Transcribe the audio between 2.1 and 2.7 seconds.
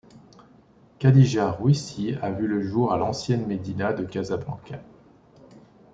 a vu le